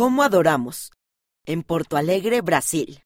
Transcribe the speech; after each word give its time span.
¿Cómo 0.00 0.22
adoramos? 0.22 0.92
En 1.44 1.62
Porto 1.62 1.98
Alegre, 1.98 2.40
Brasil. 2.40 3.02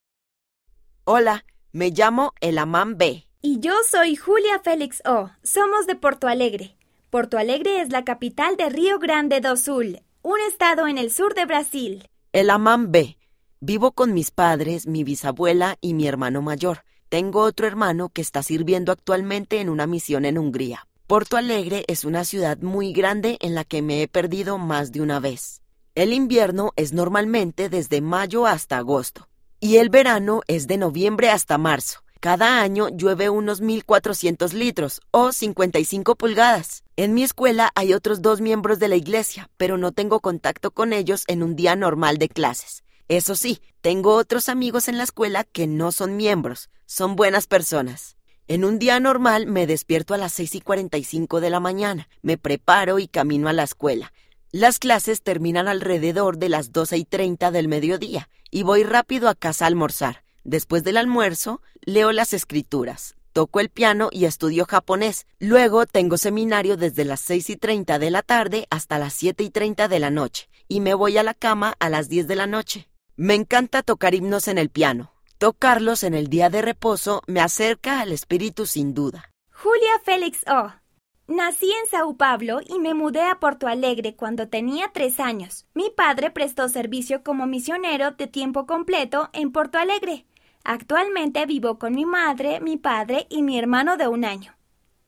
Hola, 1.03 1.45
me 1.73 1.91
llamo 1.91 2.35
Elamán 2.41 2.97
B. 2.99 3.27
Y 3.43 3.59
yo 3.59 3.73
soy 3.91 4.15
Julia 4.15 4.61
Félix 4.61 5.03
O. 5.05 5.29
Somos 5.43 5.89
de 5.89 5.97
Porto 5.97 6.29
Alegre. 6.29 6.77
Porto 7.11 7.37
Alegre 7.37 7.81
es 7.81 7.91
la 7.91 8.05
capital 8.05 8.57
de 8.57 8.69
Río 8.69 9.01
Grande 9.01 9.41
do 9.41 9.57
Sul, 9.57 10.03
un 10.23 10.37
estado 10.49 10.87
en 10.87 10.97
el 10.97 11.11
sur 11.11 11.35
de 11.35 11.47
Brasil. 11.47 12.09
Elamán 12.33 12.93
B. 12.93 13.19
Vivo 13.59 13.91
con 13.91 14.15
mis 14.15 14.31
padres, 14.31 14.87
mi 14.87 15.03
bisabuela 15.03 15.79
y 15.81 15.95
mi 15.95 16.07
hermano 16.07 16.43
mayor. 16.43 16.85
Tengo 17.09 17.41
otro 17.41 17.67
hermano 17.67 18.11
que 18.11 18.23
está 18.23 18.45
sirviendo 18.45 18.93
actualmente 18.93 19.59
en 19.59 19.69
una 19.69 19.89
misión 19.89 20.25
en 20.25 20.39
Hungría. 20.39 20.87
Porto 21.09 21.37
Alegre 21.37 21.83
es 21.89 22.05
una 22.05 22.25
ciudad 22.25 22.59
muy 22.59 22.93
grande 22.93 23.37
en 23.41 23.57
la 23.57 23.65
que 23.65 23.83
me 23.83 24.01
he 24.01 24.07
perdido 24.07 24.59
más 24.59 24.93
de 24.93 25.01
una 25.01 25.19
vez. 25.19 25.64
El 25.97 26.13
invierno 26.13 26.73
es 26.75 26.93
normalmente 26.93 27.69
desde 27.69 28.01
mayo 28.01 28.47
hasta 28.47 28.79
agosto 28.79 29.29
y 29.61 29.77
el 29.77 29.91
verano 29.91 30.41
es 30.49 30.67
de 30.67 30.77
noviembre 30.77 31.31
hasta 31.31 31.57
marzo. 31.57 32.01
Cada 32.19 32.61
año 32.63 32.89
llueve 32.89 33.31
unos 33.31 33.63
1.400 33.63 34.55
litros 34.55 35.01
o 35.13 35.31
55 35.31 36.17
pulgadas. 36.17 36.83
En 36.97 37.15
mi 37.15 37.23
escuela 37.23 37.71
hay 37.77 37.95
otros 37.95 38.23
dos 38.23 38.41
miembros 38.41 38.81
de 38.81 38.89
la 38.89 38.97
iglesia, 38.97 39.49
pero 39.57 39.79
no 39.79 39.93
tengo 39.93 40.19
contacto 40.19 40.73
con 40.73 40.93
ellos 40.93 41.23
en 41.29 41.45
un 41.45 41.55
día 41.55 41.77
normal 41.77 42.19
de 42.19 42.29
clases. 42.29 42.83
Eso 43.07 43.37
sí, 43.37 43.63
tengo 43.81 44.17
otros 44.17 44.49
amigos 44.49 44.89
en 44.89 44.99
la 44.99 45.05
escuela 45.05 45.45
que 45.45 45.69
no 45.69 45.93
son 45.93 46.17
miembros, 46.17 46.71
son 46.87 47.15
buenas 47.15 47.47
personas. 47.47 48.17
En 48.49 48.65
un 48.65 48.81
día 48.81 48.99
normal 48.99 49.47
me 49.47 49.69
despierto 49.69 50.13
a 50.13 50.19
las 50.19 50.33
6 50.33 50.57
y 50.57 50.61
45 50.61 51.41
de 51.41 51.51
la 51.51 51.61
mañana, 51.61 52.09
me 52.21 52.37
preparo 52.37 52.99
y 52.99 53.07
camino 53.07 53.49
a 53.49 53.53
la 53.53 53.63
escuela. 53.63 54.13
Las 54.57 54.79
clases 54.79 55.21
terminan 55.21 55.67
alrededor 55.67 56.39
de 56.39 56.49
las 56.49 56.71
12 56.71 56.97
y 56.99 57.05
30 57.05 57.51
del 57.51 57.67
mediodía 57.67 58.29
y 58.53 58.63
voy 58.63 58.85
rápido 58.85 59.29
a 59.29 59.35
casa 59.35 59.65
a 59.65 59.67
almorzar. 59.67 60.23
Después 60.45 60.85
del 60.85 60.97
almuerzo, 60.97 61.61
leo 61.81 62.13
las 62.13 62.33
escrituras, 62.33 63.17
toco 63.33 63.59
el 63.59 63.69
piano 63.69 64.11
y 64.13 64.27
estudio 64.27 64.65
japonés. 64.65 65.27
Luego 65.41 65.87
tengo 65.87 66.19
seminario 66.19 66.77
desde 66.77 67.05
las 67.05 67.19
6 67.23 67.51
y 67.51 67.57
30 67.57 67.99
de 67.99 68.11
la 68.13 68.23
tarde 68.23 68.69
hasta 68.71 69.01
las 69.01 69.15
7 69.15 69.43
y 69.43 69.51
30 69.51 69.89
de 69.89 69.99
la 69.99 70.11
noche 70.11 70.49
y 70.69 70.79
me 70.79 70.95
voy 70.95 71.19
a 71.19 71.25
la 71.25 71.35
cama 71.35 71.75
a 71.81 71.89
las 71.89 72.09
10 72.09 72.29
de 72.29 72.37
la 72.37 72.47
noche. 72.47 72.89
Me 73.17 73.35
encanta 73.35 73.83
tocar 73.83 74.15
himnos 74.15 74.47
en 74.47 74.59
el 74.59 74.71
piano. 74.71 75.15
Tocarlos 75.39 76.05
en 76.05 76.15
el 76.15 76.29
día 76.29 76.49
de 76.49 76.63
reposo 76.63 77.23
me 77.27 77.41
acerca 77.41 77.99
al 77.99 78.13
espíritu 78.13 78.67
sin 78.67 78.95
duda. 78.95 79.33
Julia 79.51 79.99
Félix 80.05 80.45
O. 80.47 80.84
Nací 81.27 81.71
en 81.71 81.87
Sao 81.91 82.19
Paulo 82.19 82.61
y 82.67 82.79
me 82.79 82.93
mudé 82.93 83.23
a 83.23 83.41
Porto 83.41 83.67
Alegre 83.67 84.15
cuando 84.15 84.49
tenía 84.49 84.91
tres 84.93 85.21
años. 85.21 85.67
Mi 85.73 85.89
padre 85.89 86.31
prestó 86.31 86.69
servicio 86.69 87.23
como 87.23 87.47
misionero 87.47 88.11
de 88.11 88.27
tiempo 88.27 88.67
completo 88.67 89.31
en 89.33 89.51
Porto 89.51 89.79
Alegre. 89.79 90.27
Actualmente 90.65 91.47
vivo 91.47 91.79
con 91.79 91.95
mi 91.95 92.05
madre, 92.05 92.61
mi 92.61 92.77
padre 92.77 93.27
y 93.31 93.43
mi 93.43 93.59
hermano 93.59 93.97
de 93.97 94.07
un 94.07 94.27
año. 94.27 94.55